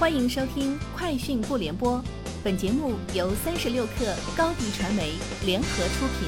[0.00, 1.98] 欢迎收听《快讯不联播》，
[2.42, 5.12] 本节目由三十六克高低传媒
[5.44, 6.26] 联合出品。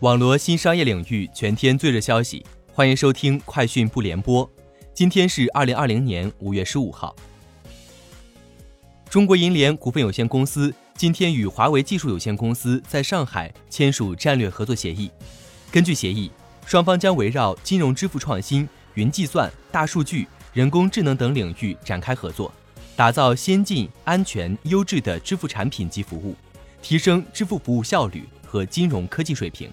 [0.00, 2.44] 网罗新商业领域全天最热消息，
[2.74, 4.46] 欢迎收听《快讯不联播》。
[4.92, 7.16] 今天是二零二零年五月十五号。
[9.08, 15.10] 中国银联股份有限公司今天与华为技术有限公司在上海签署战略合作协议。
[15.72, 16.30] 根据协议，
[16.66, 20.28] 双方将围绕金融支付创新、云计算、大数据。
[20.56, 22.50] 人工智能等领域展开合作，
[22.96, 26.34] 打造先进、安全、优质的支付产品及服务，
[26.80, 29.70] 提升支付服务效率和金融科技水平。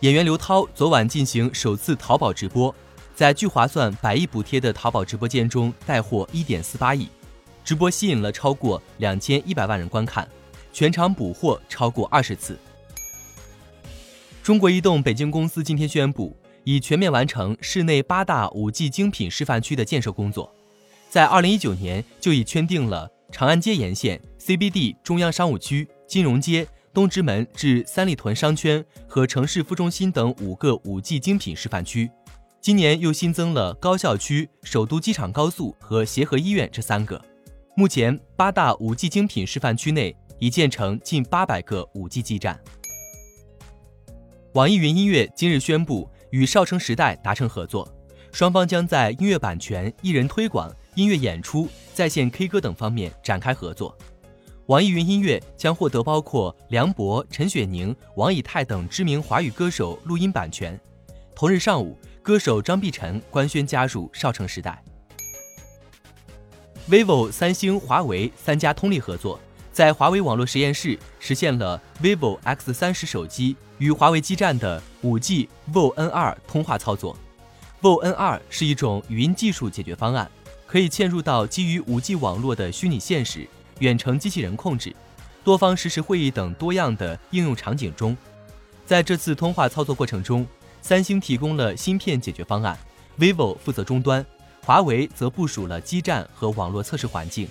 [0.00, 2.74] 演员刘涛昨晚进行首次淘宝直播，
[3.14, 7.06] 在聚划算百亿补贴的淘宝直播间中带货一点四八亿，
[7.62, 10.26] 直播吸引了超过两千一百万人观看，
[10.72, 12.58] 全场补货超过二十次。
[14.42, 16.34] 中国移动北京公司今天宣布。
[16.66, 20.52] 已全面完成市内八大五 G 精品示范区的建设工作，
[21.08, 32.10] 在二零一九年就已圈定了长安街沿线 CBD 中央商务区、金融街、东直门至三里屯商圈和城市副中心等五个五 G 精品示范区。
[32.60, 37.24] 今年又新增了高校区、首都机场高速和协和医院这三个。
[37.76, 42.58] 目前，八大五 G 精品示范区内已建成近八百个五 G 基站。
[44.54, 46.10] 网易云音乐今日宣布。
[46.30, 47.88] 与少城时代达成合作，
[48.32, 53.96] 双方将在音乐版权、艺人推广、音乐演出、在线 K 歌等方面展开合作。
[54.66, 60.78] 网易云音乐将获得包括梁博、陈雪凝、王以太等知名华语歌手录音版权。
[61.34, 64.82] 同日上午，歌手张碧晨官宣加入少城时代。
[66.88, 69.38] vivo、三星、华为三家通力合作。
[69.76, 77.14] 在华为网络实验室实现了 vivo X 三十手机与华为基站的 5G VO N2 通话操作。
[77.82, 80.30] VO N2 是一种语音技术解决方案，
[80.66, 83.46] 可以嵌入到基于 5G 网络的虚拟现实、
[83.80, 84.96] 远程机器人控制、
[85.44, 88.16] 多方实时会议等多样的应用场景中。
[88.86, 90.46] 在这次通话操作过程中，
[90.80, 92.78] 三星提供了芯片解决方案
[93.18, 94.24] ，vivo 负责终端，
[94.64, 97.46] 华为则部署了基站和网络测试环境。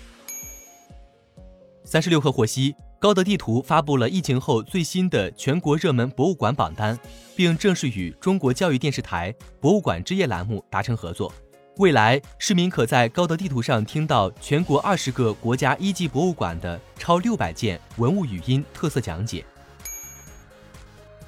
[1.87, 6.97] 三十六氪获悉，高德地图发布了疫情后最新的全国热门博物馆榜单，
[7.35, 9.31] 并正式与中国教育电视台
[9.61, 11.31] “博物馆之夜”栏目达成合作。
[11.77, 19.45] 未来，市民可在高德地图上听到全国二十个国家一级博物馆的超六百件文物语音特色讲解。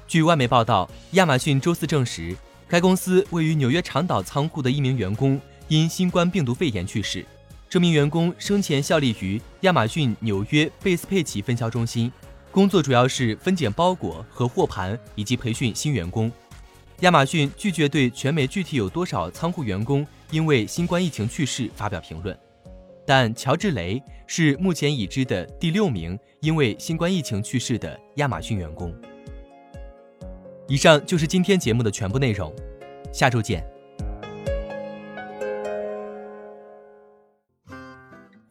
[0.08, 2.36] 据外媒报道，亚马逊周四证实，
[2.66, 7.24] 该公司位于纽约长岛仓库的一名员工因新冠病毒肺炎去世。
[7.68, 12.10] 这名员工生前效力于亚马逊纽约贝斯佩奇分销中心，
[12.50, 16.32] 工作主要是分拣包裹和货盘，以及培训新员工。
[17.00, 22.36] 亚马逊拒绝对全美具体有多少仓库员工因为新冠疫情去世发表评论，
[23.06, 28.94] 但乔治雷是目前已知的第六名因为新冠疫情去世的亚马逊员工。
[30.66, 32.50] 以上就是今天节目的全部内容，
[33.12, 33.77] 下周见。